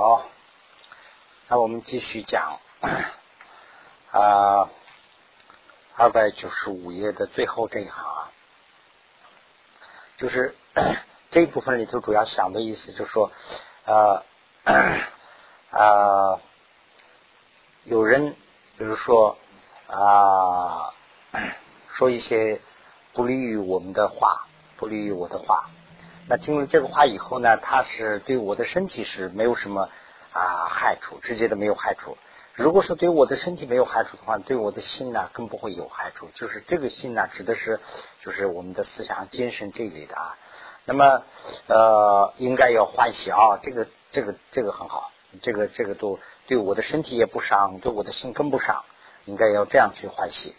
[0.00, 0.24] 好，
[1.46, 2.58] 那我们继续讲
[4.10, 4.70] 啊，
[5.94, 8.32] 二百九十五页的最后这一行啊，
[10.16, 10.56] 就是
[11.30, 13.30] 这一部分里头主要想的意思，就是说，
[13.84, 14.24] 呃
[15.70, 16.40] 啊，
[17.84, 18.34] 有人
[18.78, 19.36] 比如说
[19.86, 20.94] 啊，
[21.90, 22.62] 说一些
[23.12, 24.46] 不利于我们的话，
[24.78, 25.68] 不利于我的话。
[26.30, 29.88] 那听了这个话以后呢，他是对我的身体是没有什么
[30.32, 32.16] 啊害处，直接的没有害处。
[32.54, 36.28] 如果说对我的身体没有害处的话，对我的心呢更不会有害处。
[36.32, 37.80] 就是这个心呢，指的是
[38.20, 40.36] 就是我们的思想、精神这一类的啊。
[40.84, 41.24] 那么
[41.66, 45.10] 呃，应该要欢喜啊，这个这个这个很好，
[45.42, 48.84] 这个这个都对我的身体也不伤，对我的心更不伤，
[49.24, 50.54] 应该要这样去欢喜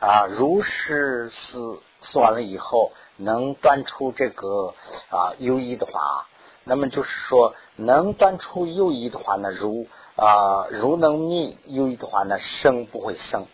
[0.00, 0.26] 啊。
[0.28, 2.90] 如是思思完了以后。
[3.16, 4.74] 能端出这个
[5.10, 6.26] 啊优异的话，
[6.64, 9.86] 那么就是说能端出优异的话呢，如
[10.16, 13.46] 啊如能灭优异的话呢，生不会生，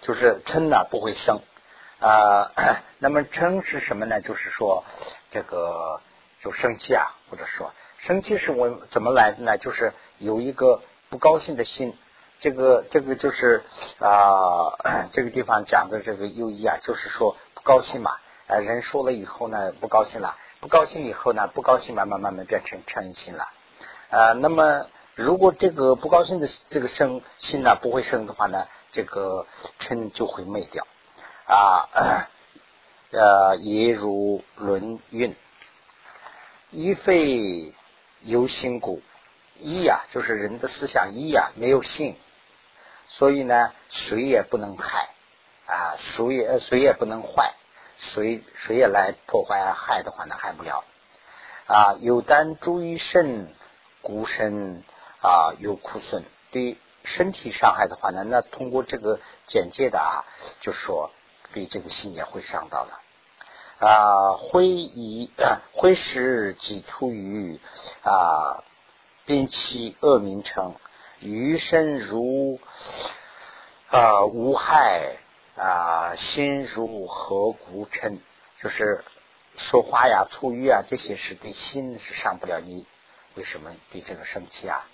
[0.00, 1.40] 就是嗔呢不会生
[2.00, 2.52] 啊。
[2.98, 4.20] 那么嗔是什么呢？
[4.20, 4.84] 就是说
[5.30, 6.00] 这个
[6.40, 9.58] 就生气啊，或者说生气是我怎么来的呢？
[9.58, 11.96] 就是有一个不高兴的心，
[12.40, 13.64] 这个这个就是
[13.98, 14.78] 啊
[15.12, 18.12] 这个地方讲的这个优异啊，就是说不高兴嘛。
[18.52, 23.48] 呃，人说了以后呢，不高兴了，不高兴以后呢，不高兴慢慢慢慢变成嗔心了。
[24.10, 29.46] 呃，那么如果这个不高兴的这个生心呢不会生的话呢，这个
[29.80, 30.86] 嗔就会灭掉。
[31.46, 31.88] 啊，
[33.10, 35.34] 呃，也如轮运，
[36.68, 37.72] 一肺
[38.20, 39.00] 有心故，
[39.56, 42.16] 一呀就是人的思想一呀没有性，
[43.08, 45.08] 所以呢谁也不能害
[45.66, 47.54] 啊，谁也谁也不能坏。
[48.02, 50.82] 谁谁也来破坏害的话呢，害不了
[51.66, 51.94] 啊！
[52.00, 53.48] 有单注意肾，
[54.02, 54.82] 骨身
[55.22, 60.24] 啊有苦损，对身体伤害的话呢，那通过这个简介的啊，
[60.60, 61.12] 就说
[61.54, 64.32] 对这个心也会伤到的啊。
[64.32, 65.30] 会以
[65.72, 67.60] 会使己突于
[68.02, 68.64] 啊，
[69.26, 70.74] 兵器恶名称，
[71.20, 72.58] 余生如
[73.88, 75.18] 啊无害。
[75.56, 78.18] 啊，心如何故嗔？
[78.58, 79.04] 就是
[79.54, 82.86] 说话呀、粗语啊，这些是对心是伤不了你。
[83.34, 84.86] 为什么对这个生气啊？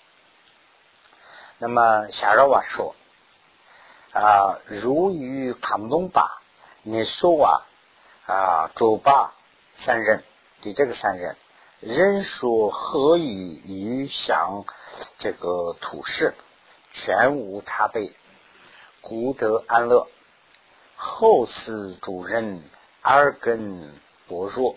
[1.59, 2.95] 那么夏若瓦说
[4.11, 6.41] 啊，如与康东巴、
[6.83, 7.67] 你说啊
[8.25, 9.33] 啊，周巴
[9.75, 10.23] 三人，
[10.61, 11.37] 对这个三人，
[11.79, 14.65] 人说何语于想
[15.17, 16.33] 这个土事，
[16.91, 18.11] 全无差别，
[18.99, 20.07] 故得安乐。
[21.01, 22.61] 后世主人
[23.03, 23.89] 耳根
[24.27, 24.75] 薄弱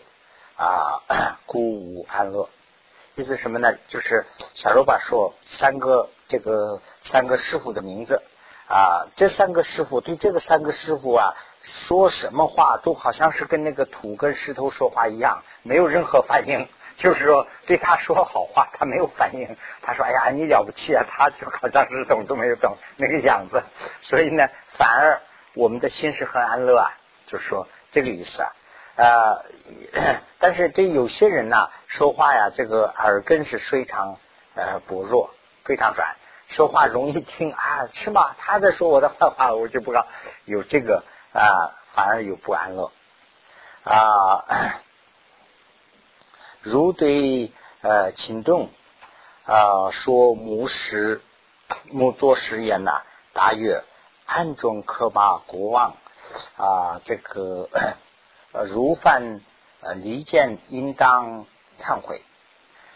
[0.57, 1.03] 啊，
[1.47, 2.49] 故无安乐。
[3.17, 3.75] 意思什么呢？
[3.89, 4.25] 就是
[4.55, 8.23] 小罗巴说三个这个三个师傅的名字
[8.69, 16.69] 啊，这三个师傅对这个三个师傅啊说什么话都好像是跟那个土跟石头说话一样，没有任何反应。
[16.99, 19.57] 就是说对他说好话，他没有反应。
[19.83, 23.61] 他说：“哎呀，你了不起啊！”他就好像是懂都没有懂那个样子。
[24.03, 25.21] 所以呢，反而。
[25.55, 28.53] 我们的心是很安乐啊，就是说这个意思啊，
[28.97, 29.45] 呃，
[30.41, 34.19] 但是对有些人呢，说话呀，这个耳根是非常
[34.55, 35.31] 呃薄弱，
[35.65, 36.17] 非常软，
[36.49, 38.35] 说话容易听啊，是吗？
[38.39, 40.07] 他在说我的坏话，我就不知道
[40.45, 42.91] 有这个啊，反而有不安乐
[43.85, 44.45] 啊。
[46.63, 48.71] 如对呃秦动
[49.45, 51.21] 啊说母实
[51.91, 53.03] 母作实言呐，
[53.33, 53.83] 大约。
[54.27, 55.97] 暗中可把国王
[56.57, 57.69] 啊，这个
[58.53, 59.41] 呃如犯
[59.81, 61.47] 呃离间，应当
[61.81, 62.23] 忏悔。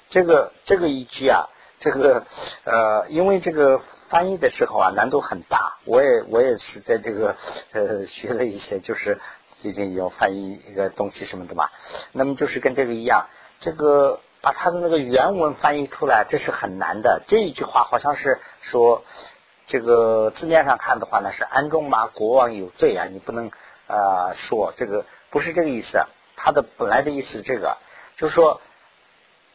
[0.08, 1.48] 这个这个一句啊，
[1.78, 2.24] 这个
[2.64, 5.78] 呃，因为这个翻译的时候啊，难度很大。
[5.84, 7.36] 我也我也是在这个
[7.72, 9.20] 呃学了一些，就是
[9.58, 11.68] 最近要翻译一个东西什么的嘛。
[12.12, 13.26] 那么就是跟这个一样，
[13.60, 17.22] 这个把他的那个原文翻译出来，这是很难的。
[17.26, 19.04] 这一句话好像是说。
[19.66, 23.50] 这个字面上看的话呢，是安中马，国王有罪啊，你不能
[23.86, 25.98] 啊说这个不是这个意思。
[26.36, 27.78] 他的本来的意思，这个
[28.14, 28.60] 就是说，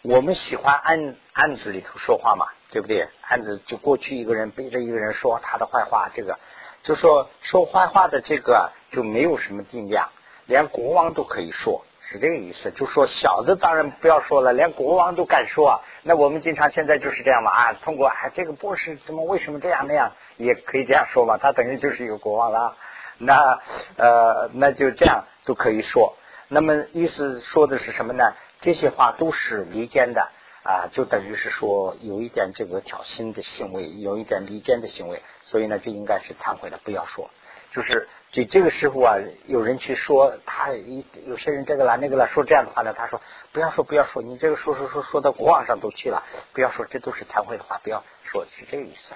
[0.01, 3.07] 我们喜欢案案子里头说话嘛，对不对？
[3.21, 6.39] 案子就过去一个人背着一个人说他的坏话，这个
[6.81, 10.09] 就说说坏话的这个就没有什么定量，
[10.45, 11.85] 连国王都可以说。
[12.01, 15.79] 是这个意思，就说小的当然不要说了，连国王都敢说啊。
[16.03, 22.75] 那我们经常现在就是这样嘛啊，通过啊这个博士怎么为什么这样那样，也可以这样说嘛，他等于就是一个国王了。
[23.19, 23.59] 那
[23.97, 26.15] 呃那就这样都可以说。
[26.47, 28.33] 那么意思说的是什么呢？
[28.61, 30.29] 这些话都是离间的
[30.63, 37.29] 啊，就等于是说有一点这个挑衅的行为，有一点离间的行为，所以呢就应该是忏悔的，不要说。
[37.71, 39.15] 就是就这个师傅啊，
[39.47, 43.21] 有人去说他一有些人这个了那个了，说这样的话呢，他说
[43.51, 46.23] 不要说不要说，你这个说说说说到国网上都去了，
[46.53, 49.15] 不要说，这都是惭愧的话，不要说，是这个意思。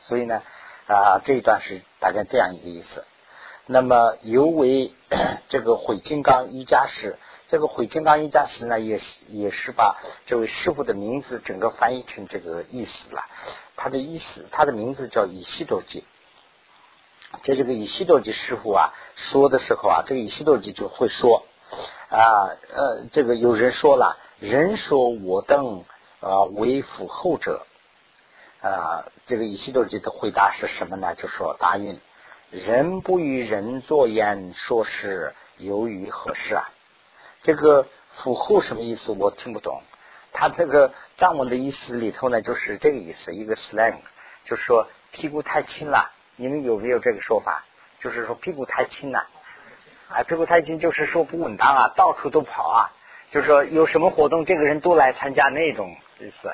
[0.00, 0.42] 所以呢
[0.86, 3.04] 啊这一段是大概这样一个意思。
[3.66, 4.92] 那么尤为
[5.48, 7.16] 这个毁金刚瑜伽师。
[7.48, 13.26] 这个毁金刚瑜伽师呢，也是也是把这位师傅的名字整个翻译成这个意思了。
[13.76, 16.06] 他的意思，他的名字叫以西多吉。
[17.42, 21.46] 在这个以西多吉师傅啊说的时候啊，这个以西多吉就会说
[22.08, 25.84] 啊呃，这个有人说了，人说我等
[26.20, 27.66] 啊为辅后者
[28.60, 31.14] 啊，这个以西多吉的回答是什么呢？
[31.14, 32.00] 就说答应
[32.50, 36.70] 人不与人作言，说是由于何事啊？
[37.40, 39.10] 这个辅后什么意思？
[39.10, 39.82] 我听不懂。
[40.32, 43.96] 他这个藏文的意思里头呢，就是这个意思，一个 slang，
[44.44, 46.12] 就是说屁股太轻了。
[46.36, 47.64] 你们有没有这个说法？
[47.98, 49.28] 就是说屁股太轻了，
[50.08, 52.90] 哎，屁股太轻就是说不稳当啊，到处都跑啊。
[53.30, 56.52] 就是说有什么活动，这个人都来参加那种意思。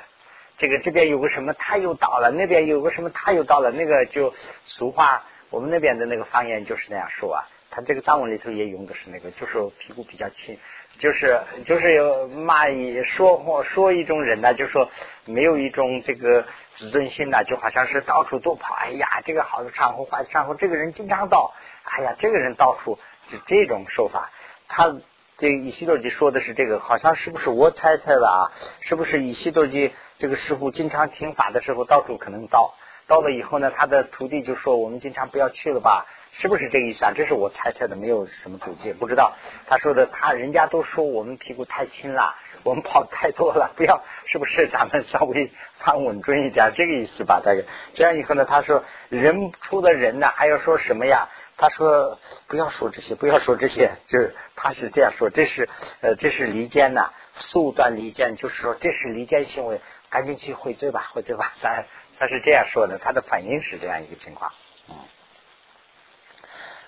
[0.58, 3.70] 这个这边有个什么，他又到了；那边有个什么，他又到了。
[3.70, 4.34] 那个就
[4.64, 7.48] 俗话，我们那边的那个方言就是那样说啊。
[7.70, 10.58] 他这个藏文里头也用的是那个，就是屁股比较轻。
[10.98, 14.90] 就是就是有骂一说话说一种人呢，就说
[15.24, 16.44] 没有一种这个
[16.76, 18.74] 自尊心呢，就好像是到处都跑。
[18.74, 21.54] 哎呀，这个好的场合坏的场合，这个人经常到。
[21.84, 22.98] 哎呀，这个人到处
[23.28, 24.30] 就这种说法。
[24.68, 24.96] 他
[25.38, 28.52] 这以西多吉说的是这个，好像是不是我猜测的啊？
[28.80, 32.74] 是不是以西多吉这个师傅经常听法的时候，到处可能到？
[33.08, 37.12] 到了以后呢，他的徒弟就说：“我们经常不要去了吧？”是不是这个意思啊？
[37.16, 39.32] 这是我猜测的，没有什么主见，不知道。
[39.66, 42.34] 他说的，他人家都说我们屁股太轻了，
[42.64, 44.69] 我们跑太多了，不要，是不是？
[44.69, 47.40] 咱们稍微放稳重一点，这个意思吧？
[47.43, 47.62] 大概
[47.94, 51.31] 这样以后呢，他说人出的人呢，还要说什么呀？
[51.56, 55.70] 他说不要说这些，不要说这些，就是他是这样说，这是
[56.02, 61.55] 呃，这是离间呐，速断离间，就是说这是离间行为，赶紧去悔罪吧，悔罪吧。
[61.62, 61.87] 咱
[62.19, 64.53] 他是这样说的，他的反应是这样一个情况，
[64.88, 64.97] 嗯。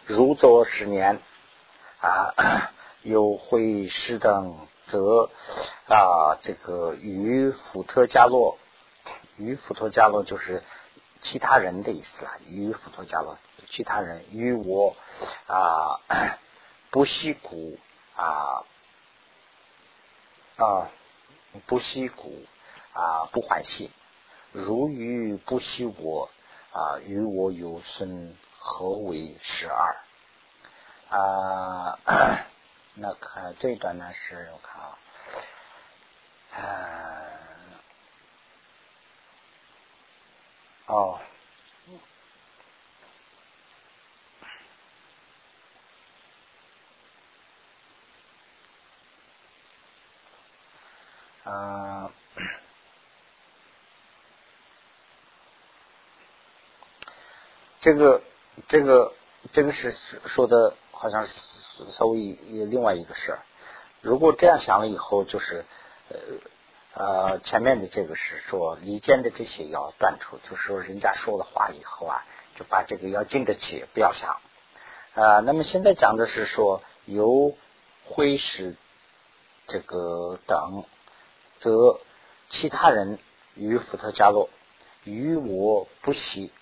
[0.06, 1.20] 如坐十年
[2.00, 2.72] 啊，
[3.02, 5.30] 有会师等则
[5.86, 8.58] 啊，这个与福特加洛，
[9.36, 10.64] 与福特加洛就是
[11.20, 12.32] 其他人的意思啊。
[12.48, 13.38] 与福特加洛，
[13.68, 14.96] 其他人与我
[15.46, 16.00] 啊
[16.90, 17.78] 不惜苦
[18.16, 18.64] 啊
[20.56, 20.90] 啊
[21.66, 22.44] 不惜苦
[22.92, 23.92] 啊不欢喜，
[24.52, 26.30] 如与不惜我
[26.72, 28.36] 啊与我有生。
[28.62, 29.96] 何为十二？
[31.08, 31.98] 啊，
[32.92, 34.82] 那看这段呢是，我看
[36.62, 37.22] 啊，
[40.86, 41.18] 哦，
[51.44, 52.12] 啊，
[57.80, 58.22] 这个。
[58.68, 59.14] 这个
[59.52, 59.94] 这个是
[60.26, 61.32] 说的，好像是
[61.88, 63.38] 稍微另外一个事儿。
[64.02, 65.64] 如果这样想了以后，就是
[66.10, 66.18] 呃
[66.92, 74.36] 呃，前面的这个是说离间的这些要断除，就是说人家说了话以后啊，就把这个要经得起，不要想
[75.14, 75.40] 啊。
[75.40, 77.56] 那么现在讲的是说由
[78.04, 78.76] 挥使
[79.68, 80.84] 这个等，
[81.60, 81.98] 则
[82.50, 83.18] 其他人
[83.54, 84.50] 与福特加洛
[85.04, 86.52] 与我不喜。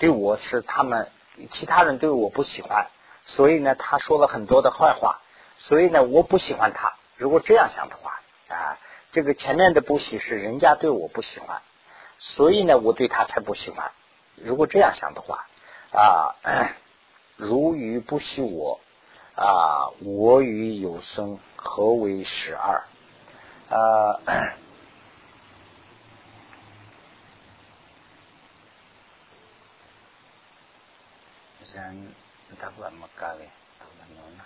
[0.00, 1.08] 对我是他们
[1.50, 2.88] 其他人对我不喜欢，
[3.26, 5.20] 所以呢，他说了很多的坏话，
[5.58, 6.94] 所以呢，我不喜欢他。
[7.16, 8.78] 如果这样想的话啊，
[9.12, 11.60] 这个前面的不喜是人家对我不喜欢，
[12.16, 13.92] 所以呢，我对他才不喜欢。
[14.36, 15.46] 如果这样想的话
[15.92, 16.34] 啊，
[17.36, 18.80] 如与不喜我
[19.36, 22.84] 啊，我与有生何为十二
[23.68, 24.18] 啊？
[32.58, 33.44] 他不么搞的，
[33.78, 34.44] 他不弄呢，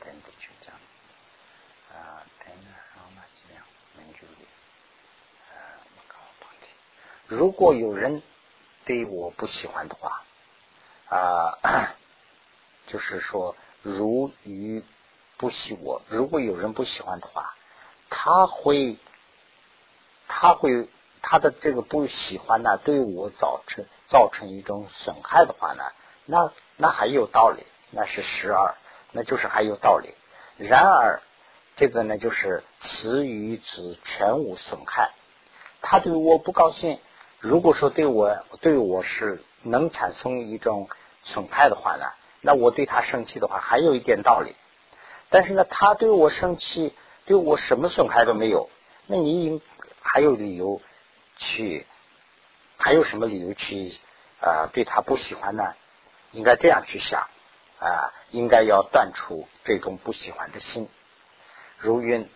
[0.00, 0.74] 等的去讲
[1.92, 3.64] 啊，等然后嘛这样
[3.96, 4.46] 门就的，
[7.26, 8.22] 如果有人
[8.84, 10.22] 对我不喜欢的话
[11.08, 11.58] 啊，
[12.88, 14.82] 就是说如鱼
[15.36, 17.54] 不喜我，如果有人不喜欢的话，
[18.08, 18.96] 他会
[20.28, 20.88] 他会
[21.20, 25.84] 他的这个不喜欢呢，对我造成造成一种损害的话呢？
[26.26, 28.74] 那那还有道理，那是十二，
[29.12, 30.14] 那就是还有道理。
[30.56, 31.20] 然而
[31.76, 35.12] 这个呢就是词与子全无损害。
[35.82, 36.98] 他对我不高兴，
[37.40, 40.88] 如果说对我对我是能产生一种
[41.22, 42.06] 损害的话呢，
[42.40, 44.54] 那我对他生气的话还有一点道理。
[45.28, 46.94] 但是呢，他对我生气，
[47.26, 48.70] 对我什么损害都没有，
[49.06, 49.60] 那你应
[50.00, 50.80] 还有理由
[51.36, 51.86] 去，
[52.78, 53.92] 还有什么理由去
[54.40, 55.74] 啊对他不喜欢呢？
[56.34, 57.28] 应该这样去想
[57.80, 60.88] 啊，应该要断除这种不喜欢的心。
[61.78, 62.28] 如云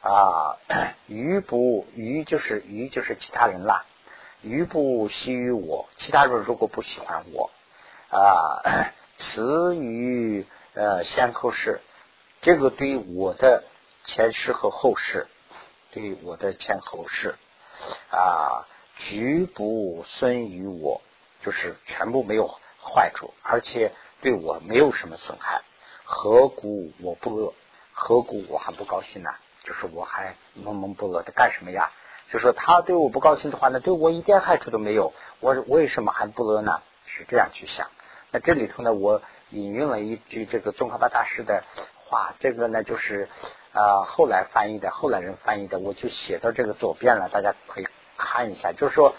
[0.00, 0.56] 啊，
[1.06, 3.84] 鱼不鱼就是鱼就是其他人啦，
[4.40, 7.50] 鱼不喜于我，其他人如果不喜欢我
[8.10, 8.62] 啊，
[9.18, 11.80] 此于呃先后世。
[12.40, 13.64] 这个对我的
[14.04, 15.26] 前世和后世，
[15.92, 17.36] 对我的前后世
[18.10, 21.00] 啊，局不生于我，
[21.40, 22.48] 就是全部没有
[22.84, 25.62] 坏处，而且对我没有什么损害。
[26.04, 27.54] 何故我不乐？
[27.92, 29.30] 何故我还不高兴呢？
[29.62, 31.90] 就是我还闷闷不乐的干什么呀？
[32.28, 36.82] 就说他对我不高兴的话呢，对我一点害处都没有，我为什么还不乐呢？
[37.06, 37.88] 是这样去想。
[38.30, 41.64] 那这里头呢，我引用了一句这个宗喀巴大师的。
[42.06, 43.30] 话这个呢，就是
[43.72, 47.88] 啊，后来翻译的，后来人翻译的，我就写到这个左边了，大家可以
[48.18, 48.72] 看一下。
[48.72, 49.14] 就是说，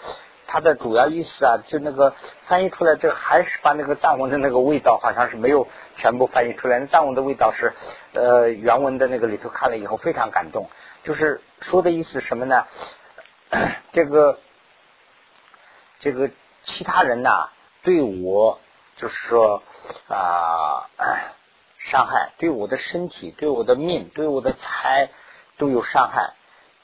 [0.46, 2.14] 它的主要意思啊，就那个
[2.46, 6.78] 翻译出来，这还是把那个藏文的那个味道，好像是没有全部翻译出来。
[6.78, 7.72] 那藏文的味道是
[8.12, 10.68] 呃原文的那个里头看了以后非常感动，
[11.02, 12.66] 就是说的意思什么呢？
[13.92, 14.38] 这个
[15.98, 16.30] 这个
[16.64, 17.50] 其他人呐，
[17.82, 18.60] 对我
[18.96, 19.62] 就是说
[20.08, 20.88] 啊。
[21.78, 25.10] 伤害对我的身体、对我的命、对我的财
[25.56, 26.32] 都有伤害，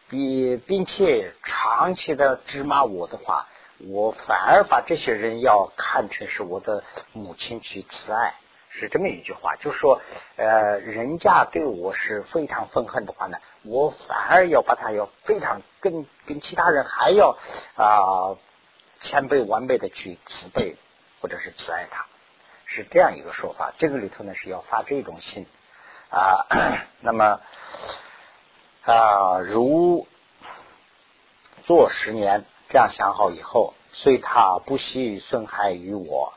[0.08, 3.48] 比并且长期的指骂我的话，
[3.88, 8.34] 我反而把这些人要看成是我的母亲去慈爱，
[8.70, 9.56] 是这么一句话。
[9.56, 10.00] 就是说，
[10.36, 17.36] 呃，人家对我是非常愤恨的话呢，我反而要把他要非常跟跟其他人还要
[17.74, 18.38] 啊
[19.00, 20.76] 千倍万倍的去慈悲
[21.20, 22.06] 或者是慈爱他。
[22.64, 25.46] 是这样一个说法，这个里头呢是要发这种心
[26.08, 26.46] 啊。
[27.02, 27.40] 那么
[28.84, 30.06] 啊，如
[31.64, 36.32] 做十年，这样想好以后，虽他不惜损害于我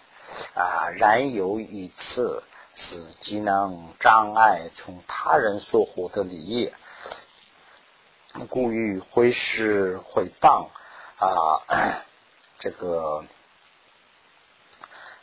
[0.53, 6.73] 啊，然有一次此技能障碍从他人所获得利益，
[8.49, 10.67] 故欲挥师毁谤
[11.19, 12.03] 啊，
[12.59, 13.23] 这个。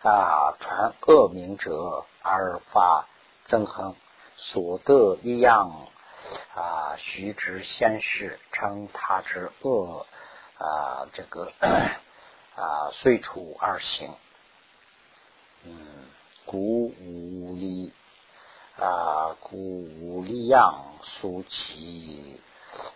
[0.04, 0.56] 啊！
[0.58, 3.06] 传恶名者而发
[3.46, 3.94] 憎恨，
[4.34, 5.86] 所得一样
[6.56, 10.04] 啊，须知先世称他之恶
[10.62, 11.52] 啊，这个
[12.54, 14.14] 啊，随处而行，
[15.64, 15.76] 嗯，
[16.46, 17.92] 古无力
[18.78, 22.40] 啊，古无力样苏其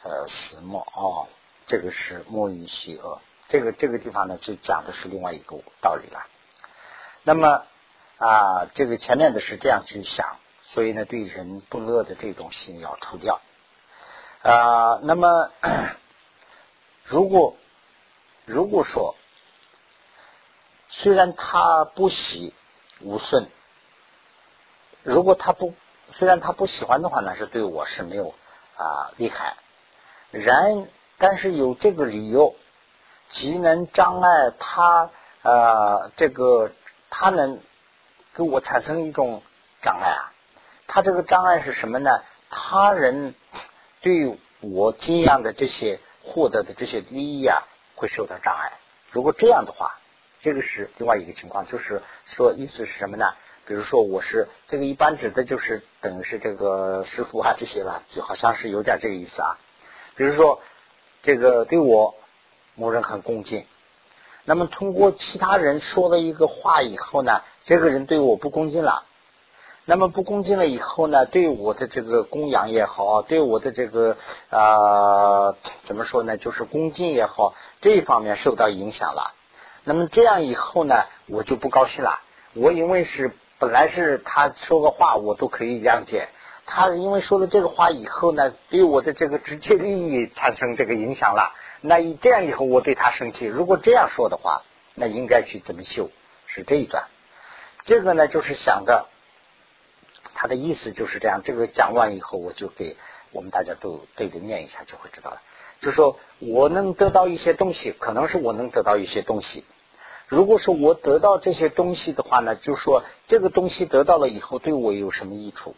[0.05, 1.27] 呃死莫哦，
[1.67, 3.21] 这个是莫于邪恶。
[3.49, 6.27] 这个这个地方呢，就讲的是另外一个道理了。
[7.25, 7.65] 那么
[8.19, 13.41] 啊，这个前面的是这样去想，所以呢，对人不乐的这种心要除掉
[14.43, 15.01] 啊。
[15.03, 15.51] 那么，
[17.07, 17.57] 如果
[18.45, 19.17] 如果说
[20.89, 22.55] 虽然他不喜
[23.01, 23.49] 无顺，
[25.03, 25.75] 如果他不
[26.13, 28.35] 虽然他不喜欢的话，那是对我是没有
[28.77, 29.57] 啊厉害。
[30.31, 32.55] 然但是有这个理由，
[33.29, 35.11] 即能障碍他
[35.43, 36.73] 啊这个。
[37.09, 37.61] 他能
[38.35, 39.41] 给我产生一种
[39.81, 40.35] 障碍啊？
[40.87, 42.11] 他这个障碍是什么呢？
[42.51, 43.35] 他人
[44.03, 47.63] 对我这样的这些获得的这些利益啊，
[47.95, 48.73] 会受到障碍。
[49.13, 49.99] 如果这样的话，
[50.41, 53.33] 这个是另外一个情况，就是说意思是什么呢？
[53.67, 59.59] 比如说我是这个一般指的就是等于是这个师傅啊这些了，就好像是有点这个意思啊。
[60.17, 60.61] 比如说
[61.23, 62.15] 这个对我
[62.75, 63.67] 某人很恭敬。
[64.45, 69.05] 那么通过其他人说了一个话以后呢，这个人对我不恭敬了。
[69.89, 74.17] 那么不恭敬了以后呢，对我的这个供养也好，对我的这个
[74.51, 79.33] 啊怎么说呢，就是恭敬也好，这一方面受到影响了。
[79.85, 82.19] 那么这样以后呢，我就不高兴了。
[82.55, 86.31] 我因为是本来是他说个话，我都可以谅解。
[86.67, 91.53] 他因为说了这个话以后呢，对我的这个直接利益产生这个影响了。
[91.81, 93.47] 那以这样以后，我对他生气。
[93.47, 94.63] 如果这样说的话，
[94.97, 96.11] 那应该去怎么修？
[96.47, 97.05] 是这一段。
[97.85, 99.07] 这个呢，就是想着
[100.37, 101.41] 他的意思就是这样。
[101.43, 102.97] 这个讲完以后，我就给
[103.33, 105.41] 我们大家都对着念一下，就会知道了。
[105.81, 109.65] 就说我能得到一些东西，可能是我能得到一些东西。
[110.29, 115.75] 如果说我得到这些东西的话呢，就说这个东西得到了以后，对我有什么益处？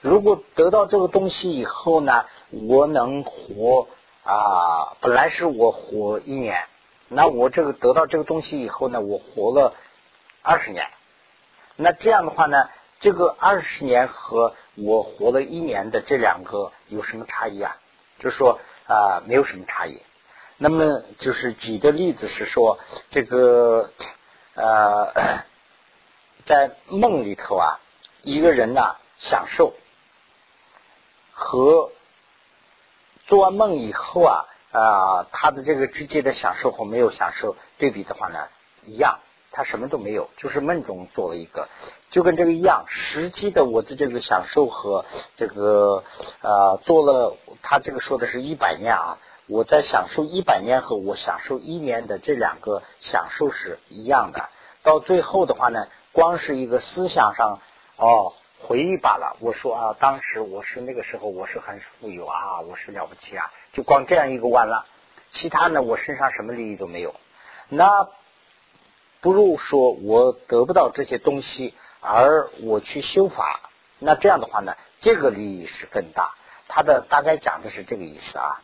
[0.00, 3.88] 如果得到这个东西以后呢，我能活
[4.24, 6.64] 啊，本来是我活一年，
[7.08, 9.74] 那我这个得到这个东西以后呢，我活了
[10.42, 10.86] 二十年，
[11.76, 12.68] 那这样的话呢，
[13.00, 17.76] 这个二十年和我活了一年的这两个有什么差异啊？
[18.18, 20.02] 就是说啊，没有什么差异。
[20.56, 23.92] 那么就是举的例子是说，这个
[24.54, 25.12] 呃，
[26.44, 27.78] 在梦里头啊，
[28.22, 29.74] 一个人呢享受
[31.30, 31.92] 和
[33.28, 38.48] 做完梦以后啊啊，他的这个直接的享受和没有享受对比的话呢，
[38.82, 41.68] 一样，他什么都没有，就是梦中做了一个，
[42.10, 42.84] 就跟这个一样。
[42.88, 46.04] 实际的我的这个享受和这个
[46.42, 49.18] 呃做了，他这个说的是一百年啊。
[49.50, 54.50] 我在享受一百年和我享受一年的这两个享受是一样的，
[54.82, 57.58] 到最后的话呢，光是一个思想上
[57.96, 59.38] 哦回忆罢了。
[59.40, 64.84] 我说啊，当时我是那个时候我是很富有啊，我是了不起啊，就光这样一个完了，
[65.30, 67.14] 其他呢我身上什么利益都没有。
[67.70, 68.06] 那
[69.20, 76.34] 不如说我得不到这些东西，而我去修法，那这样的话呢，这个利益是更大。
[76.68, 78.62] 他的大概讲的是这个意思啊。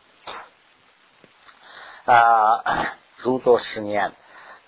[2.05, 4.13] 啊，如作十年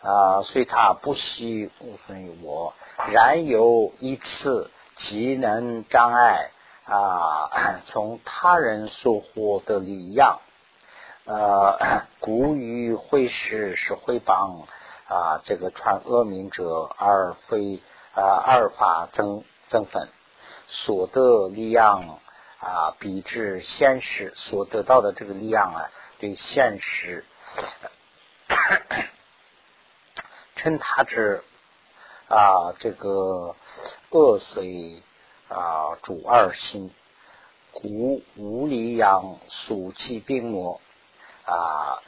[0.01, 2.73] 啊，虽他不惜无损于我，
[3.11, 6.49] 然有一次即能障碍
[6.85, 10.39] 啊，从他人所获的利养，
[11.25, 14.67] 呃，古语会师是会帮
[15.07, 17.81] 啊，这个传恶名者，而非
[18.13, 20.09] 啊二法增增分
[20.67, 22.19] 所得利养
[22.59, 25.89] 啊，比之现实所得到的这个利养啊。
[26.19, 27.25] 对现实，
[30.55, 31.43] 称他之
[32.27, 33.55] 啊，这个
[34.09, 35.03] 恶随
[35.47, 36.91] 啊主二心，
[37.71, 40.81] 故无离阳俗气病魔
[41.45, 42.01] 啊，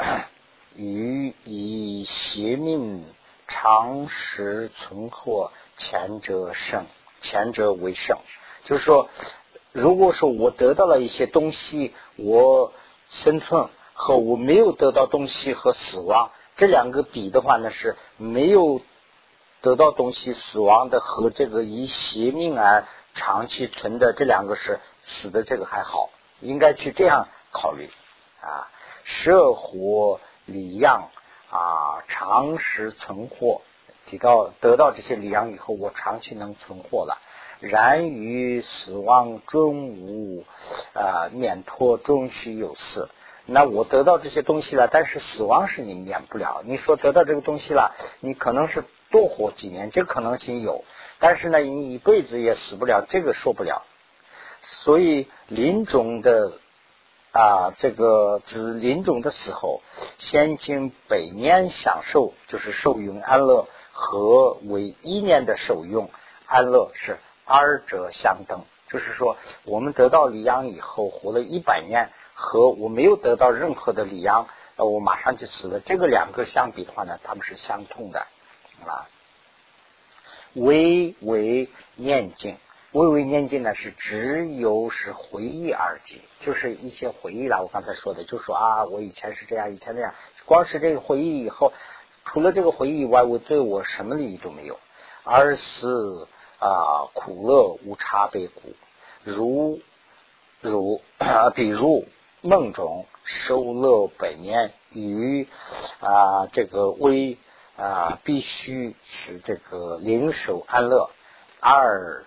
[0.76, 3.06] 于以邪命
[3.48, 6.86] 常时存活，前者胜，
[7.22, 8.18] 前者为胜。
[8.66, 9.10] 就是说，
[9.72, 12.74] 如果说我得到了一些东西，我
[13.10, 13.70] 生存。
[14.02, 18.80] 和我没有得到东西和死亡这两个比的话呢，是没有
[19.60, 27.92] 得到东西死亡的和这个以邪命而长期存的这两个是死的这个还好，应该去这样考虑
[28.40, 28.72] 啊，
[29.04, 31.10] 舍活礼样
[31.50, 33.62] 啊，长时存货，
[34.08, 37.18] 提到得到这些礼样以后，我长期能存活了。
[37.60, 40.46] 然于死亡终无
[40.94, 43.10] 啊，免脱终须有事。
[43.46, 46.62] 那我得到这些东西了，但是死亡是你免不了。
[46.64, 50.86] 你说得到这个东西了，你可能是多活几年，这个可能性有，
[51.20, 53.84] 但是呢，你一辈子也死不了，这个说不了。
[54.62, 56.60] 所以临终的
[57.32, 59.82] 啊，这个指临终的时候，
[60.18, 66.10] 先经百年享受，就是受用安乐，和为一年的受用
[66.46, 68.66] 安乐是二者相等。
[68.88, 72.10] 就是说，我们得到礼养以后，活了一百年。
[72.42, 75.82] 和我没有得到任何的礼养，呃，我马上就死了。
[75.82, 78.28] 这个两个相比的话呢，他们是相通的
[78.86, 79.10] 啊。
[80.54, 82.58] 为为念经，
[82.92, 87.62] 微微念经呢是只有是回忆而已，就是一些回忆了。
[87.62, 90.14] 我刚才说的，就说啊，我以前是这样，以前那样。
[90.46, 91.74] 光是这个回忆以后，
[92.26, 94.80] 除了这个回忆以外，我对我什么利益都没有，
[95.24, 95.88] 而是
[96.60, 98.74] 啊苦乐无差别故，
[99.24, 99.80] 如
[100.62, 102.08] 如啊 比如。
[102.42, 105.46] 梦中受乐百年，与
[106.00, 107.38] 啊这个为
[107.76, 111.10] 啊必须是这个灵手安乐。
[111.60, 112.24] 二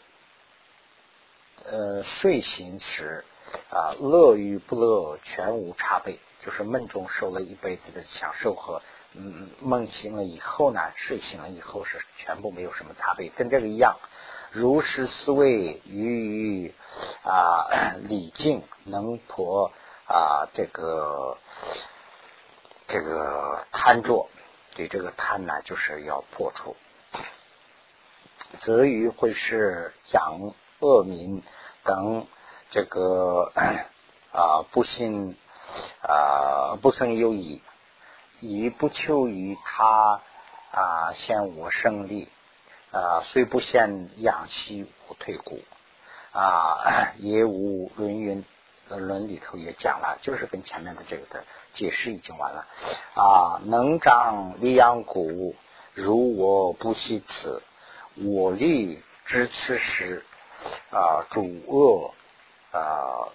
[1.65, 3.25] 呃睡醒时
[3.71, 8.83] 啊乐与不乐全无差别，就是梦中受了一辈子的享受和
[9.15, 13.97] 嗯梦醒了以后呢，睡醒了以后是全部没有什么差别，跟这个一样。
[14.51, 16.75] 如是思维于
[17.23, 19.73] 啊礼敬能破。
[20.05, 21.39] 啊，这个
[22.87, 24.29] 这个贪着，
[24.75, 26.77] 对这个贪呢，就是要破除。
[28.61, 31.43] 则于会是养恶民
[31.85, 32.27] 等
[32.71, 33.53] 这个
[34.35, 35.37] 啊不信
[36.03, 37.63] 啊不生有益，
[38.41, 40.21] 以不求于他
[40.73, 42.29] 啊先我胜利
[42.91, 45.61] 啊虽不先养息无退故
[46.33, 48.45] 啊 也无论云。
[48.89, 52.67] 论里头也讲了，就是跟前面的这个的解释已经完了
[53.15, 53.59] 啊。
[53.65, 55.55] 能长利养谷，
[55.95, 57.63] 如我不惜此，
[58.17, 60.27] 我力知此时
[60.91, 62.13] 啊，主恶
[62.71, 63.29] 啊，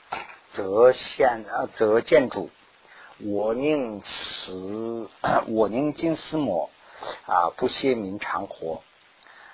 [0.52, 2.50] 则现啊，则见主。
[3.20, 5.10] 我宁死，
[5.48, 6.70] 我宁今思魔
[7.26, 8.84] 啊，不歇明长活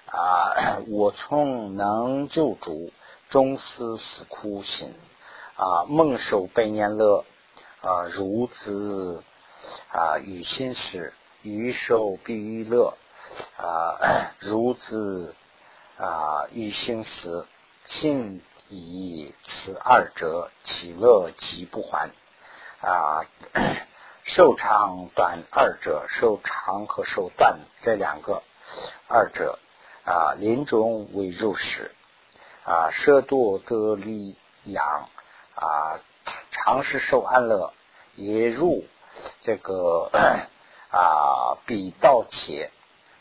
[0.05, 0.81] 啊！
[0.89, 2.91] 我从能救主，
[3.29, 4.93] 终思死苦心
[5.55, 5.85] 啊！
[5.87, 7.23] 梦受百年乐
[7.81, 9.23] 啊，如子
[9.91, 12.93] 啊，与心事，余受必欲乐
[13.57, 15.35] 啊，如子
[15.97, 17.47] 啊，与心死，
[17.85, 18.41] 信。
[18.69, 22.09] 以此二者，其乐即不还
[22.81, 23.21] 啊！
[24.23, 28.41] 寿长短二者，寿长和寿短这两个
[29.07, 29.59] 二者
[30.05, 31.91] 啊，临终为入世
[32.65, 35.09] 啊，舍多得利养
[35.53, 35.99] 啊，
[36.51, 37.73] 常是受安乐，
[38.15, 38.85] 也入
[39.41, 40.09] 这个
[40.89, 42.71] 啊，比道且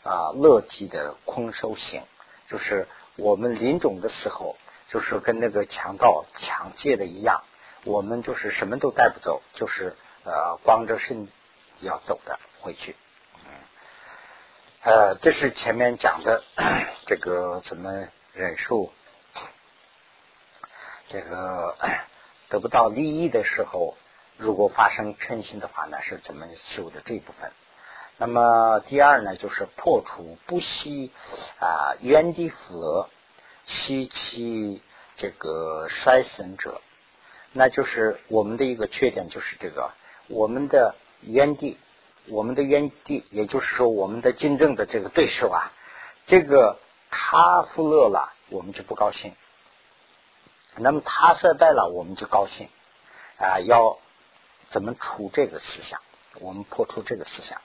[0.03, 2.01] 啊，乐极的空受行，
[2.47, 4.57] 就是我们临终的时候。
[4.89, 7.43] 就是跟那个强盗抢劫的一样，
[7.83, 11.29] 我们就是什么都带不走，就是呃光着身
[11.79, 12.95] 要走的回去。
[14.81, 16.43] 呃，这是前面讲的
[17.07, 18.93] 这个怎么忍受
[21.07, 21.75] 这个
[22.49, 23.97] 得不到利益的时候，
[24.37, 27.51] 如果发生嗔心的话呢，是怎么修的这一部分？
[28.25, 31.11] 那么第二呢，就是破除不惜
[31.59, 33.09] 啊原地福乐。
[33.65, 34.81] 七七
[35.17, 36.79] 这个衰损者，
[37.51, 39.91] 那就是我们的一个缺点，就是这个
[40.27, 41.77] 我们的原地，
[42.27, 45.73] 我们的原地，也就是说我们的竞争的这个对手啊，
[46.25, 49.31] 这个他富乐了，我们就不高兴；
[50.77, 52.69] 那么他衰败了，我们就高兴
[53.37, 53.59] 啊。
[53.59, 53.97] 要
[54.69, 55.99] 怎么除这个思想？
[56.39, 57.61] 我们破除这个思想，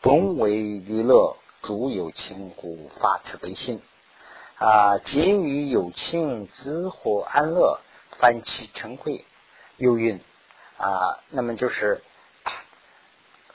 [0.00, 3.82] 本为娱乐，主有情，故发慈悲心。
[4.54, 7.80] 啊，仅于有情自获安乐，
[8.12, 9.24] 反其成慧。
[9.76, 10.20] 又云
[10.76, 12.02] 啊，那么就是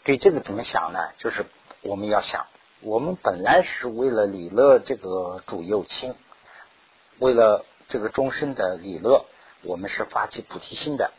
[0.03, 0.99] 对这个怎么想呢？
[1.17, 1.45] 就是
[1.81, 2.45] 我们要想，
[2.81, 6.13] 我们本来是为了理乐这个主有情，
[7.19, 9.25] 为了这个终身的理乐，
[9.61, 11.13] 我们是发起菩提心的。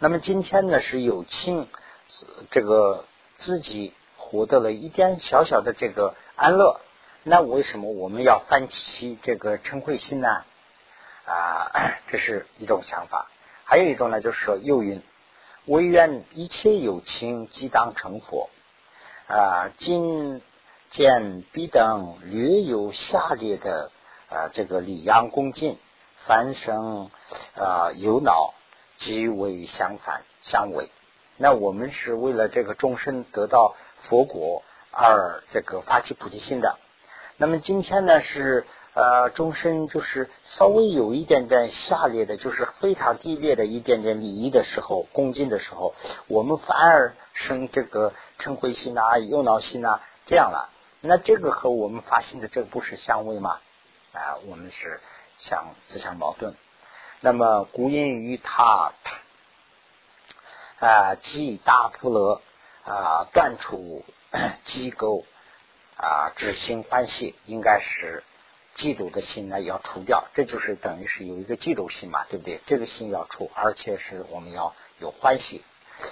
[0.00, 1.68] 那么今天呢，是有情
[2.50, 3.04] 这个
[3.36, 3.92] 自己
[4.30, 6.82] 获得了一点小小的这个安乐。
[7.22, 10.44] 那为什么我们要翻起这个嗔恚心呢？
[11.24, 11.72] 啊，
[12.08, 13.30] 这是一种想法。
[13.64, 15.02] 还有一种呢，就是说又云，
[15.64, 18.50] 唯愿一切有情即当成佛。
[19.28, 20.42] 啊，今
[20.90, 23.90] 见彼等略有下列的
[24.28, 25.78] 啊，这个礼扬恭敬，
[26.26, 27.10] 凡生
[27.56, 28.52] 啊有脑，
[28.98, 30.90] 即为相反相违。
[31.40, 36.78] 那我们是为了这个众生得到佛果而这个发起菩提心的。
[37.36, 45.94] 那么今天呢是呃终身就是稍微有一点点下列的，就是非常低劣的一点点礼仪的时候，恭敬的时候，
[46.26, 50.70] 我们反而生这个嗔恚心啊、忧恼心啊这样了。
[51.00, 53.60] 那这个和我们发心的这个不是相违吗？
[54.12, 55.00] 啊，我们是
[55.38, 56.56] 相自相矛盾。
[57.20, 58.92] 那么古因于他
[60.80, 62.40] 啊，即大富乐
[62.88, 64.04] 啊，断除
[64.66, 65.24] 机构。
[66.00, 68.22] 啊，知心欢喜应该是
[68.76, 72.60] 嫉妒的心呢，要除掉，这就是等于是有一个嫉妒心嘛，对不对？
[72.66, 75.64] 这个心要除，而且是我们要有欢喜。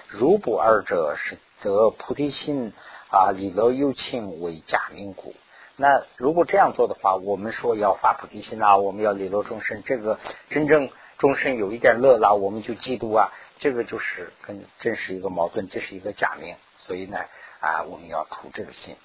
[0.09, 2.73] 如不二者，是则菩提心
[3.12, 5.37] 啊，理乐有情为假名故。
[5.77, 10.19] 那如果这样做的话，我们说要发菩提心啊，我们要理乐众生，这个
[10.51, 16.57] 真正众生有一点乐了，我们就嫉妒啊，这个就是跟真是一个矛盾，这是一个假名。
[16.79, 17.19] 所以呢，
[17.61, 18.97] 啊，我们要除这个心。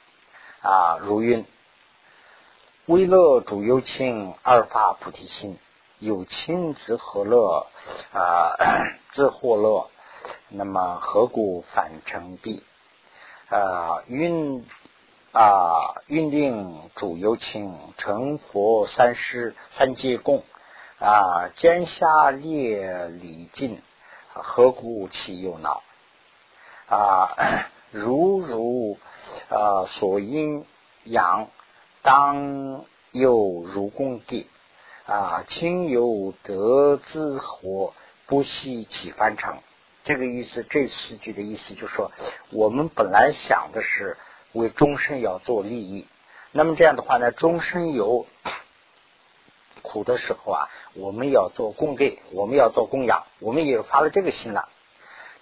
[0.62, 1.46] 啊，如云：
[2.86, 5.58] 为乐主有情，而发菩提心。
[6.00, 7.68] 有情自何乐？
[8.14, 8.56] 啊，
[9.12, 9.90] 自获乐。
[10.50, 12.64] 那么何故反成弊？
[13.50, 14.66] 啊，云
[15.32, 20.44] 啊，云令主有情，成佛三世三界共。
[21.00, 23.82] 啊，见下列礼尽，
[24.34, 25.82] 何故其有恼？
[26.92, 28.98] 啊， 如如。
[29.50, 30.66] 啊，所因
[31.04, 31.50] 养
[32.02, 34.48] 当有如公地
[35.06, 37.94] 啊，亲有得自活，
[38.28, 39.58] 不惜其翻成。
[40.06, 42.12] 这个意思，这四句的意思就是说，
[42.50, 44.18] 我们本来想的是
[44.54, 46.08] 为终身要做利益，
[46.52, 48.26] 那么这样的话呢，终身有
[49.82, 54.70] 苦的时候啊，我们要做供给，我们要做供养，我们也发了这个心了。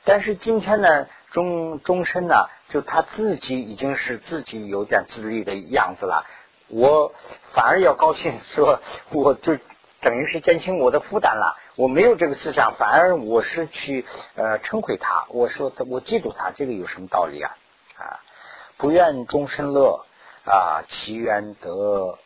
[0.03, 1.07] 但是今天呢？
[1.31, 6.25] 终终身呢，就他自己已经是自己有点自立的样子了。
[6.67, 7.13] 我
[7.53, 9.57] 反而要高兴，说我就
[10.01, 11.57] 等于是减轻我的负担了。
[11.75, 17.55] 我没有这个思想，反而我是去呃称毁他，我说我嫉妒他，这个有什么道理啊？
[17.97, 18.19] 啊，
[18.77, 20.05] 不愿终身乐
[20.45, 22.19] 啊，其愿得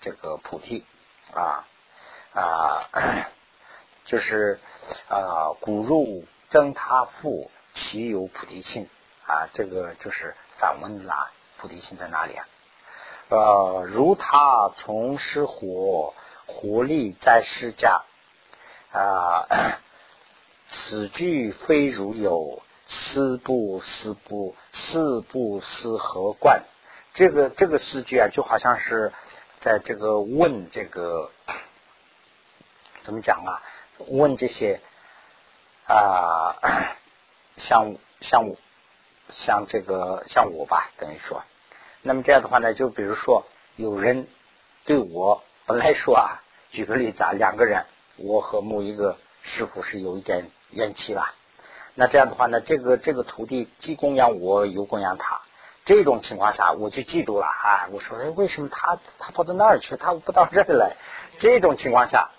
[0.00, 0.84] 这个菩提
[1.32, 1.66] 啊
[2.32, 2.88] 啊，
[4.04, 4.60] 就是
[5.08, 8.88] 啊，古入增他富，其有菩提心
[9.26, 12.46] 啊，这个就是反问啦，菩提心在哪里啊？
[13.28, 16.14] 呃，如他从事火，
[16.46, 18.02] 活力在世家。
[18.92, 19.46] 啊，
[20.68, 26.64] 此句非如有，思不思不思不思何观？
[27.14, 29.12] 这个这个诗句啊，就好像是
[29.60, 31.30] 在这个问这个
[33.02, 33.62] 怎么讲啊？
[34.08, 34.80] 问这些
[35.86, 36.56] 啊，
[37.56, 38.50] 像像
[39.28, 41.42] 像这个像我吧，等于说，
[42.02, 43.44] 那么这样的话呢，就比如说
[43.76, 44.28] 有人
[44.84, 47.86] 对我本来说啊，举个例子啊，两个人。
[48.22, 51.32] 我和某一个师傅是有一点怨气了，
[51.94, 55.40] 那这样的话呢，这个这个徒弟既供养我，又供养他，
[55.86, 57.88] 这种情况下我就嫉妒了啊！
[57.92, 60.96] 我说，哎，为什么他他跑到那儿去，他不到这儿来？
[61.38, 62.30] 这种情况下，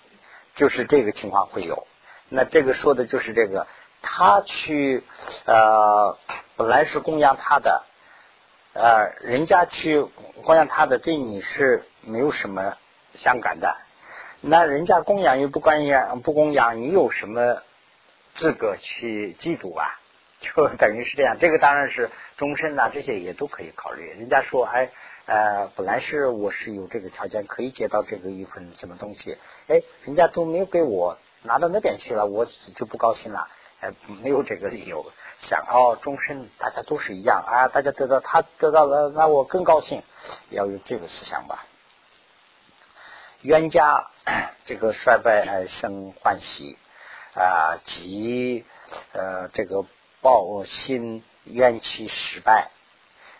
[0.54, 1.88] 就是这个情况会有。
[2.30, 3.66] 那这个说的就是这个，
[4.02, 5.04] 他去
[5.46, 6.18] 呃，
[6.56, 7.84] 本来是供养他的，
[8.74, 10.02] 呃，人家去
[10.44, 12.78] 供养他的，对你是没有什么
[13.14, 13.78] 相感的。
[14.42, 17.62] 那人家供养又不供养，不供养，你有什么
[18.36, 20.00] 资格去嫉妒啊？
[20.42, 21.38] 就等于是这样。
[21.40, 24.10] 这个当然是终身呐，这些也都可以考虑。
[24.10, 24.90] 人家说，哎，
[25.28, 29.38] 呃，本来是我是有这个条件可以接到这个一份什么东西，
[29.68, 33.48] 哎，人家都没有给我拿到那边去了，我就不高兴了。
[33.82, 35.12] 哎，没有这个理由。
[35.40, 40.04] 想哦，终身大家都是一样啊，大家得到他得到了，那我更高兴，
[40.50, 41.66] 要有这个思想吧。
[43.42, 44.12] 冤家
[44.66, 46.78] 这个衰败而生欢喜
[47.34, 48.66] 啊，即
[49.14, 49.84] 呃这个
[50.22, 52.70] 报心冤气失败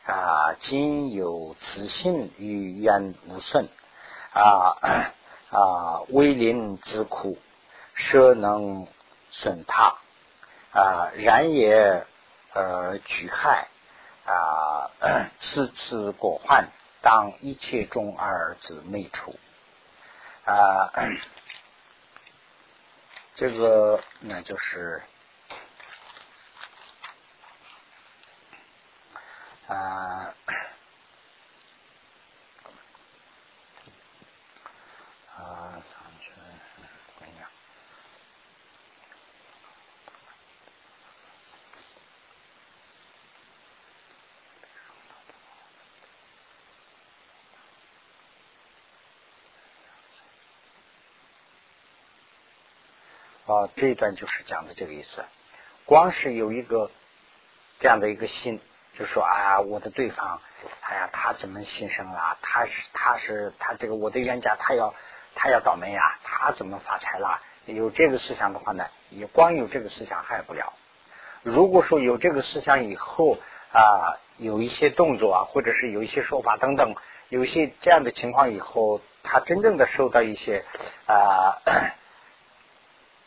[0.08, 3.70] 啊，今有此信与冤无损
[4.34, 4.76] 啊
[5.52, 7.38] 啊，威灵之苦，
[7.94, 8.88] 舍能
[9.30, 9.98] 损他
[10.72, 12.06] 啊，然也
[12.54, 13.68] 呃举害
[14.26, 14.90] 啊，
[15.38, 16.70] 次次果患，
[17.02, 19.38] 当一切中二子未出。
[20.46, 20.92] 啊，
[23.36, 25.04] 这个那就是
[29.68, 30.34] 啊。
[53.52, 55.26] 啊，这一段就是讲的这个意思。
[55.86, 56.90] 光是有一个
[57.80, 58.62] 这样的一个心，
[58.98, 60.42] 就说啊，我的对方，
[60.82, 62.38] 哎呀，他怎么心生了？
[62.42, 64.94] 他是他是他这个我的冤家，他要
[65.36, 66.20] 他要倒霉呀？
[66.24, 67.42] 他怎么发财了？
[67.66, 70.74] 有这个思想的话呢，也光有这个思想害不了。
[71.44, 73.38] 如果说有这个思想以后
[73.74, 76.96] 啊，有一些动作啊，或者是有一些说法等等，
[77.28, 80.64] 有一些这样的情况以后，他真正的受到一些
[81.06, 81.62] 啊。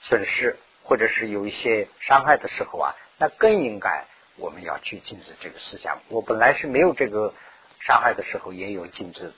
[0.06, 4.04] 损失或者是有一些伤害的时候啊，那更应该
[4.36, 6.00] 我们要去禁止这个思想。
[6.08, 7.32] 我本来是没有这个
[7.80, 9.32] 伤害的时候，也有禁止；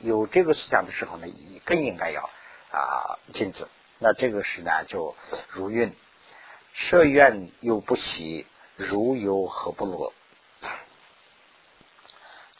[0.00, 2.28] 有这个思想的时候呢，也更应该要
[2.70, 3.66] 啊禁止。
[3.98, 5.16] 那这个是呢，就
[5.48, 5.96] 如运
[6.74, 10.12] 设愿又不喜，如有何不乐？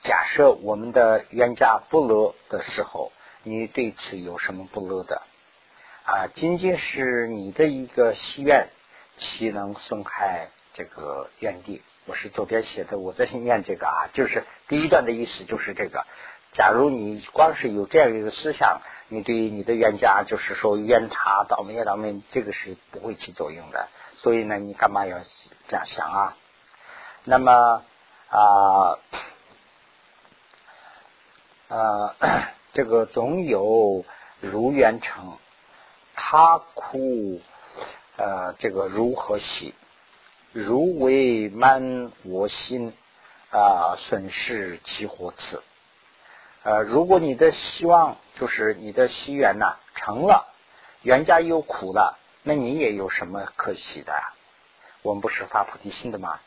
[0.03, 5.23] 假设我们的冤家不乐的时候，你对此有什么不乐的？
[6.11, 8.69] 啊，仅仅是你的一个心愿，
[9.17, 11.85] 岂能损害这个愿地？
[12.07, 16.05] 我是左边写的，我在念这个啊，就是第一段的意思就是这个。
[16.51, 23.89] 假如你光是有这样一个思想，你对你的冤家就是说冤他倒霉倒霉，这个是不会起作用的。
[24.17, 25.17] 所以呢，你干嘛要
[25.69, 26.37] 这样想啊？
[27.23, 27.85] 那么
[28.31, 28.99] 啊
[31.69, 32.17] 啊，
[32.75, 34.05] 这个总有
[34.41, 35.39] 如愿成。
[36.23, 37.41] 他苦，
[38.17, 39.75] 呃，这个如何喜？
[40.53, 42.93] 如为满我心
[43.51, 45.63] 啊，损失其火次。
[46.63, 50.47] 呃，如果你的希望就是你的心愿呐成了，
[51.01, 54.13] 原家又苦了，那你也有什么可喜的？
[55.01, 56.39] 我们不是发菩提心的吗？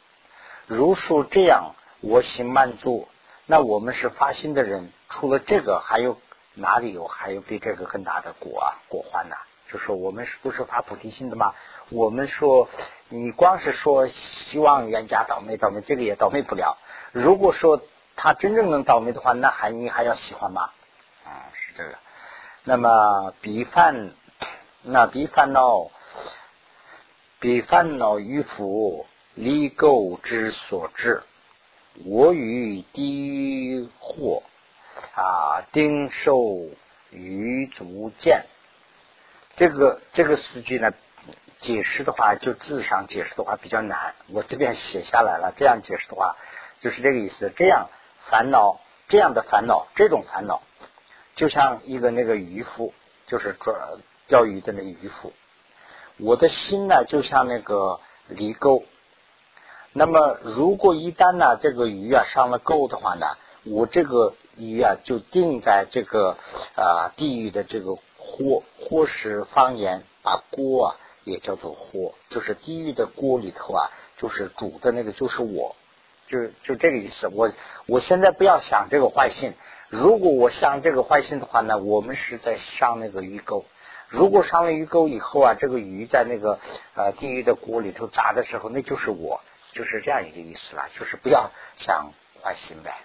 [0.67, 3.07] 如数这样，我心满足，
[3.47, 6.21] 那我们是发心的人，除了这个，还有
[6.53, 9.35] 哪里有还有比这个更大的果啊果患呐？
[9.73, 11.55] 就说我们是不是发菩提心的嘛？
[11.89, 12.69] 我们说
[13.09, 16.77] 你光是说希望冤家倒霉倒霉，这个也倒霉不了。
[17.11, 17.81] 如果说
[18.15, 20.69] 他真正能倒霉的话，那还你还要喜欢吗？
[21.25, 21.95] 啊，是这个。
[22.63, 24.11] 那么彼烦，
[24.83, 25.89] 那彼烦恼，
[27.39, 31.23] 彼烦恼于福离垢之所至。
[32.05, 34.43] 我与低惑
[35.15, 36.69] 啊，丁受
[37.09, 38.45] 于足见。
[39.55, 40.91] 这个这个诗句呢，
[41.59, 44.15] 解释的话，就字上解释的话比较难。
[44.27, 46.35] 我这边写下来了，这样解释的话，
[46.79, 47.51] 就是这个意思。
[47.55, 47.89] 这样
[48.29, 50.63] 烦恼，这样的烦恼，这种烦恼，
[51.35, 52.93] 就像一个那个渔夫，
[53.27, 53.73] 就是抓
[54.27, 55.33] 钓鱼的那渔夫。
[56.17, 58.83] 我的心呢，就像那个犁沟。
[59.91, 63.27] 那么，如果一旦呢，这个鱼啊上了钩的话呢，
[63.63, 66.37] 我这个鱼啊就定在这个
[66.75, 67.97] 啊地狱的这个
[68.37, 75.75] 锅，锅是方言，把锅啊也叫做锅，就是地狱的锅里头啊，就是煮的那个就是我，
[76.27, 77.27] 就就这个意思。
[77.27, 77.51] 我
[77.85, 79.53] 我现在不要想这个坏心，
[79.89, 83.65] 如果我想这个坏心的话呢，我们是在上那个鱼钩。
[84.07, 86.59] 如果上了鱼钩以后啊，这个鱼在那个
[86.95, 89.41] 呃地狱的锅里头炸的时候，那就是我。
[89.71, 92.95] 就是这样一个意思了，就是不要想坏心呗。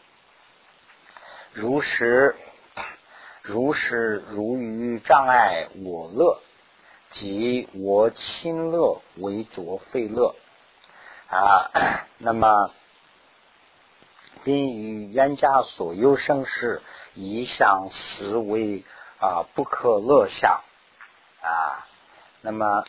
[1.54, 2.37] 如实
[3.42, 6.40] 如是如于障碍我乐，
[7.11, 10.35] 即我亲乐为作废乐
[11.29, 12.07] 啊。
[12.18, 12.70] 那么，
[14.44, 16.83] 并于冤家所有生事，
[17.14, 18.85] 一向实为
[19.18, 20.61] 啊不可乐相
[21.40, 21.87] 啊。
[22.40, 22.85] 那么。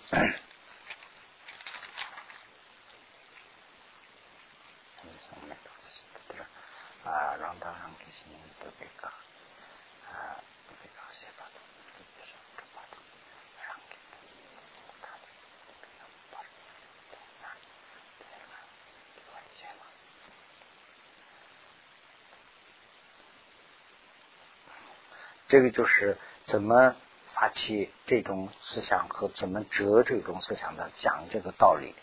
[25.49, 26.95] 这个就是怎么
[27.33, 31.95] 发起这种思想和怎么折这种思想的讲这个道理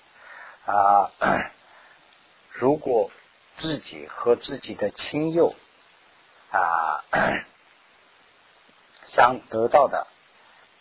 [0.66, 1.12] 啊。
[2.50, 3.10] 如果
[3.58, 5.54] 自己和自己的亲友
[6.50, 7.04] 啊
[9.04, 10.08] 想得到的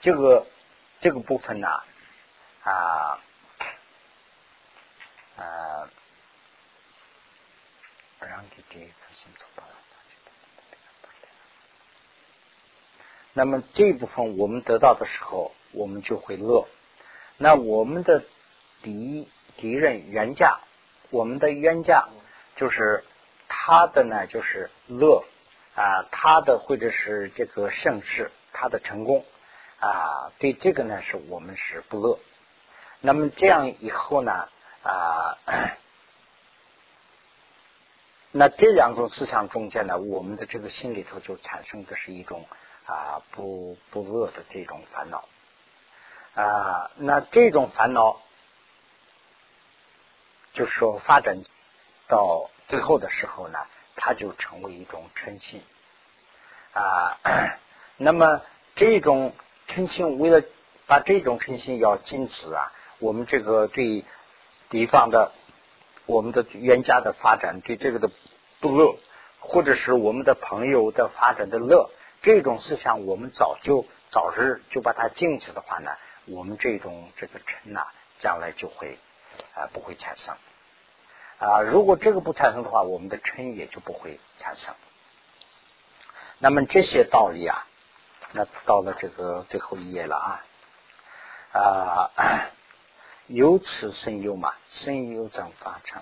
[0.01, 0.47] 这个
[1.01, 1.67] 这个部分呢
[2.63, 3.19] 啊
[5.37, 5.89] 啊，
[8.19, 9.63] 让弟弟开心走吧。
[13.37, 16.69] 那么这一部分我们得到的时候，我们就会乐。
[17.35, 18.23] 那我们的
[18.81, 20.59] 敌敌人冤家，
[21.09, 22.07] 我们的冤家
[22.55, 23.03] 就是
[23.49, 25.25] 他的呢，就是乐
[25.75, 29.25] 啊，他的或者是这个盛世，他的成功
[29.81, 32.19] 啊，对这个呢是我们是不乐。
[33.01, 34.47] 那么这样以后呢
[34.83, 35.37] 啊，
[38.31, 42.45] 那这两种思想中间呢，我们的这个心里头就产生的是一种。
[42.85, 45.27] 啊，不不恶的这种烦恼
[46.35, 48.21] 啊，那这种烦恼，
[50.53, 51.41] 就是说发展
[52.07, 53.57] 到最后的时候呢，
[53.95, 55.63] 它就成为一种嗔心
[56.73, 57.17] 啊。
[57.97, 58.41] 那么
[58.75, 59.33] 这种
[59.67, 60.43] 嗔心，为了
[60.85, 64.05] 把这种嗔心要禁止啊，我们这个对
[64.69, 65.31] 地方的
[66.05, 68.11] 我们的冤家的发展，对这个的
[68.59, 68.99] 不乐，
[69.39, 71.89] 或者是我们的朋友的发展的乐。
[72.25, 75.91] 这种思想，我们早就早日就把它禁止的话呢，
[76.25, 77.85] 我们这种这个嗔呐，
[78.17, 78.97] 将来就会
[79.53, 80.35] 啊不会产生
[81.37, 81.61] 啊。
[81.61, 84.73] 如果这个不产生的话，我们的嗔也就不会产生。
[86.39, 87.67] 那么这些道理啊，
[88.31, 90.41] 那到了这个最后一页了啊
[91.61, 92.49] 啊，
[93.27, 96.01] 由此生忧嘛，生忧怎发成？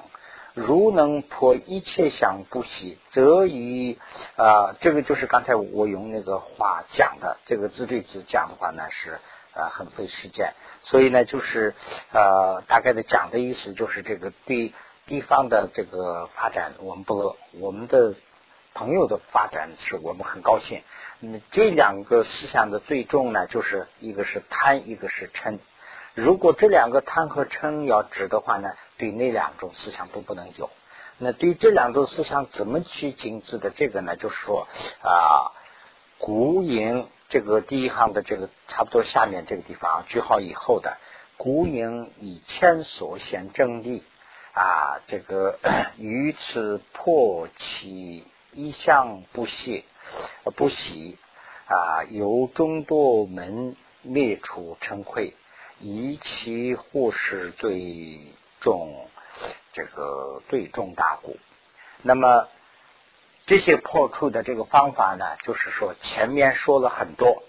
[0.54, 3.98] 如能破一切相不喜，则于
[4.36, 9.20] 啊，这个就是刚才我用那个话讲的，这个字对字讲的话呢是
[9.54, 11.74] 啊很费时间，所以呢就是
[12.12, 14.74] 呃大概的讲的意思就是这个对
[15.08, 18.14] 地方的这个发展我们不乐，我们的
[18.76, 20.84] 朋友的发展是我们很高兴。
[21.20, 25.58] 那这两个思想的最终呢，就是一个是贪，一个是嗔。
[26.16, 30.70] 如果这两个贪和嗔要止的话呢，对那两种思想都不能有。
[31.18, 33.72] 那对这两种思想怎么去禁止的？
[33.72, 34.68] 这个呢，就是说
[35.02, 35.54] 啊，
[36.20, 40.98] 古营这个第一行的这个差不多下面这个地方句号以后的
[41.38, 44.04] 古营以千所显正力
[44.54, 45.60] 啊，这个
[45.98, 49.84] 于此破其一向不懈
[50.56, 51.18] 不喜
[51.66, 53.76] 啊，由众多门。
[54.06, 55.32] 灭除嗔恚，
[55.86, 58.22] 以其护是最
[58.62, 59.10] 重
[59.74, 61.38] 这个最重大故。
[62.02, 62.48] 那么
[63.46, 67.44] 这些破处的这个方法呢，就是说前面说了很多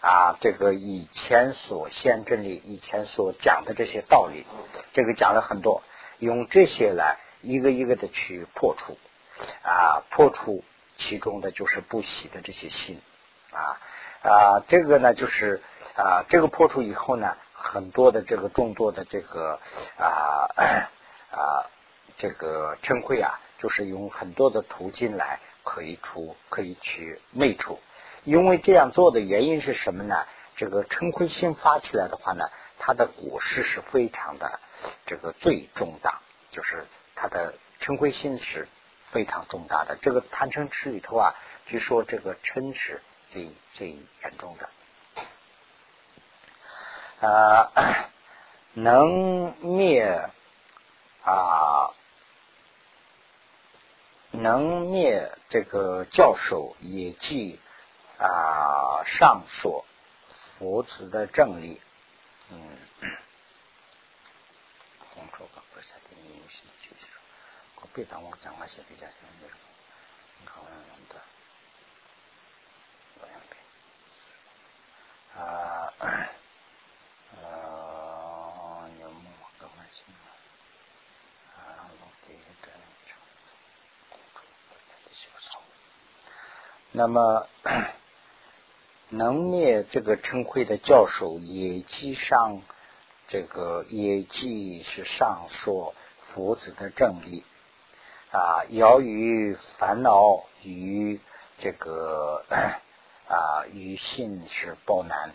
[0.00, 4.44] 啊，这个以前所现真理，以前所讲的这些道理，
[4.92, 5.84] 这个讲了很多，
[6.18, 8.98] 用这些来一个一个的去破除
[9.62, 10.64] 啊，破除
[10.96, 13.00] 其中的就是不喜的这些心
[13.52, 13.78] 啊
[14.22, 15.62] 啊，这个呢就是
[15.94, 19.60] 啊，这个破除以后呢，很多的这个众多的这个
[19.98, 20.48] 啊
[21.30, 21.66] 啊
[22.16, 23.40] 这个嗔恚啊。
[23.58, 27.80] 就是用很多的途径来可以出，可以去内出。
[28.22, 30.14] 因为这样做的原因是什么呢？
[30.54, 34.60] 这个嗔恚心发起来的话呢，它的果实是非常的
[35.06, 36.20] 这个最重大，
[36.52, 36.86] 就是
[37.16, 38.68] 它的嗔恚心是
[39.10, 39.98] 非常重大的。
[40.00, 41.34] 这个贪嗔痴里头啊，
[41.66, 44.68] 据说这个嗔是最最严重的。
[47.20, 48.10] 啊，
[48.74, 50.30] 能灭
[51.24, 51.90] 啊。
[54.30, 57.58] 能灭这个教授也即
[58.18, 59.84] 啊上所
[60.58, 61.80] 佛子的正理，
[62.50, 62.78] 嗯，
[67.98, 69.56] 别当我讲话写比较像那种，
[70.40, 71.16] 你看我用的，
[73.18, 73.56] 我两遍
[75.36, 75.92] 啊。
[86.98, 87.46] 那么，
[89.08, 92.60] 能灭这个称慧的教授，也即上
[93.28, 97.44] 这个也即是上说佛子的正义
[98.32, 101.20] 啊，由于烦恼与
[101.60, 102.44] 这个
[103.30, 105.30] 啊与信是报难，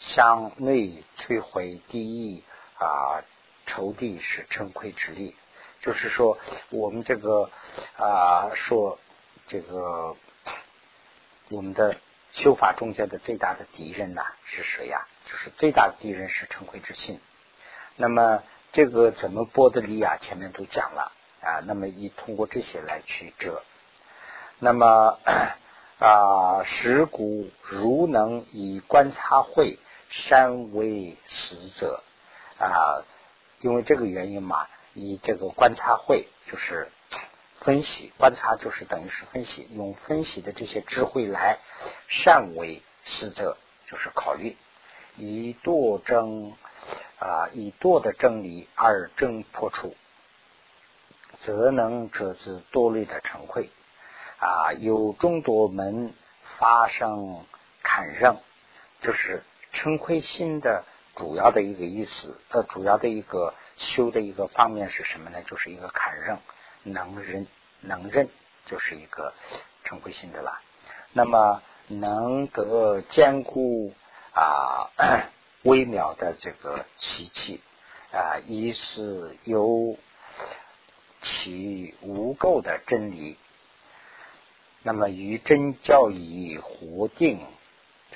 [0.00, 2.42] 向内摧毁第一
[2.80, 3.22] 啊
[3.64, 5.36] 仇敌是称愧之力，
[5.78, 6.36] 就是说
[6.70, 7.48] 我们这个
[7.96, 8.98] 啊说
[9.46, 10.16] 这个。
[11.48, 11.96] 我们的
[12.32, 15.06] 修法中间的最大的敌人呐是谁呀？
[15.24, 17.20] 就是最大的敌人是成慧之心。
[17.94, 18.42] 那么
[18.72, 20.16] 这个怎么剥的离啊？
[20.20, 21.62] 前面都讲了啊。
[21.64, 23.62] 那么以通过这些来去遮。
[24.58, 25.20] 那么
[25.98, 29.78] 啊，石鼓如能以观察会
[30.08, 32.02] 山为死者
[32.58, 33.06] 啊，
[33.60, 36.90] 因为这个原因嘛，以这个观察会就是。
[37.60, 41.58] 分析观察就是等于是分析，用分析的这些智慧来
[42.06, 44.56] 善为思者，就是考虑
[45.16, 46.52] 以多争
[47.18, 49.96] 啊，以多的真理而争破除，
[51.40, 53.70] 则能遮止多虑的成慧
[54.38, 54.72] 啊。
[54.74, 56.14] 有众多门
[56.58, 57.46] 发生
[57.82, 58.40] 坎让，
[59.00, 59.42] 就是
[59.72, 60.84] 成亏心的
[61.16, 65.42] 主要的一个意思，呃，主要的一个修的一个方面是什么呢？
[65.42, 66.40] 就是一个坎让
[66.86, 67.46] 能忍。
[67.82, 68.28] 能忍
[68.64, 69.34] 就是一个
[69.84, 70.60] 成慧心的啦。
[71.12, 73.92] 那么能得坚固
[74.32, 74.90] 啊
[75.62, 77.62] 微妙的这个奇迹
[78.12, 79.96] 啊，一是有
[81.20, 83.36] 其无垢的真理。
[84.82, 87.38] 那么与真教以活定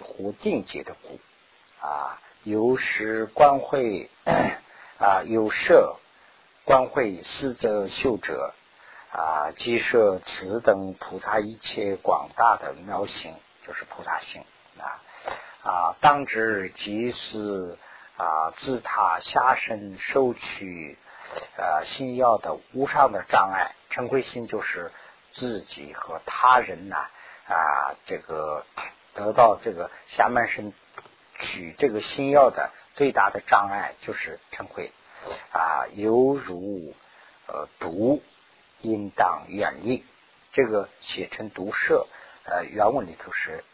[0.00, 1.20] 活定解的故
[1.86, 4.10] 啊，有时观会
[4.98, 5.96] 啊有设
[6.64, 8.54] 观会思则修者。
[9.12, 13.34] 啊，即设此等菩萨一切广大的妙行，
[13.66, 14.44] 就是菩萨行
[14.78, 15.02] 啊
[15.64, 15.96] 啊！
[16.00, 17.76] 当知即是
[18.16, 20.96] 啊，自他下身收取
[21.56, 24.92] 啊心要的无上的障碍，嗔恚心就是
[25.32, 27.08] 自己和他人呐
[27.48, 28.64] 啊，这个
[29.14, 30.72] 得到这个下半身
[31.34, 34.88] 取这个心要的最大的障碍就是嗔恚
[35.50, 36.94] 啊，犹如
[37.48, 38.22] 呃毒。
[38.82, 40.04] 应当远离，
[40.52, 42.06] 这个写成毒舍，
[42.44, 43.64] 呃，原文里头是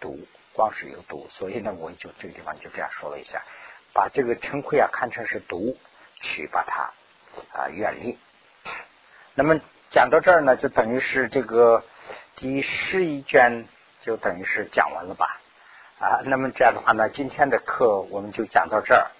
[0.00, 3.42] 毒，光是有毒，所以呢，我就这个地方就这样说了一下，
[3.92, 5.76] 把这个嗔恚啊看成是毒，
[6.16, 6.92] 去把它
[7.58, 8.18] 啊远离。
[9.34, 11.84] 那么讲到这儿呢，就等于是这个
[12.36, 13.66] 第十一卷
[14.00, 15.40] 就等于是讲完了吧？
[15.98, 19.10] 啊，那么这样的话呢，今天的课我们就讲到这儿。